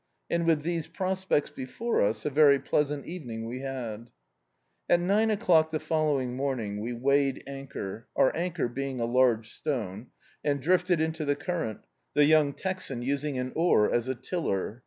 And 0.31 0.47
with 0.47 0.63
these 0.63 0.87
prospects 0.87 1.51
before 1.51 2.01
us, 2.01 2.25
a 2.25 2.31
very 2.31 2.57
pleasant 2.57 3.05
evening 3.05 3.45
we 3.45 3.59
had. 3.59 4.09
At 4.89 4.99
nine 4.99 5.29
o'clock 5.29 5.69
the 5.69 5.79
following 5.79 6.35
morning, 6.35 6.79
we 6.79 6.91
weighed 6.91 7.43
anchor— 7.45 8.07
our 8.15 8.35
anchor 8.35 8.67
being 8.67 8.99
a 8.99 9.05
large 9.05 9.53
stone— 9.53 10.07
and 10.43 10.59
drifted 10.59 11.01
into 11.01 11.23
the 11.23 11.35
current, 11.35 11.81
the 12.15 12.25
young 12.25 12.53
Texan 12.53 13.03
using 13.03 13.37
an 13.37 13.51
oar 13.53 13.91
as 13.93 14.07
a 14.07 14.15
tiller. 14.15 14.79